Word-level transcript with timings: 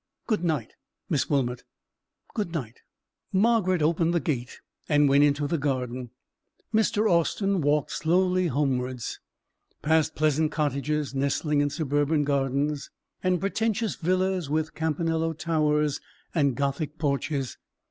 "Good 0.25 0.43
night, 0.43 0.73
Miss 1.11 1.29
Wilmot." 1.29 1.63
"Good 2.33 2.53
night." 2.53 2.81
Margaret 3.31 3.83
opened 3.83 4.15
the 4.15 4.19
gate 4.19 4.59
and 4.89 5.07
went 5.07 5.23
into 5.23 5.45
the 5.45 5.59
garden. 5.59 6.09
Mr. 6.73 7.07
Austin 7.07 7.61
walked 7.61 7.91
slowly 7.91 8.47
homewards, 8.47 9.19
past 9.83 10.15
pleasant 10.15 10.51
cottages 10.51 11.13
nestling 11.13 11.61
in 11.61 11.69
suburban 11.69 12.23
gardens, 12.23 12.89
and 13.21 13.39
pretentious 13.39 13.93
villas, 13.93 14.49
with 14.49 14.73
campanello 14.73 15.33
towers 15.37 16.01
and 16.33 16.55
gothic 16.55 16.97
porches. 16.97 17.59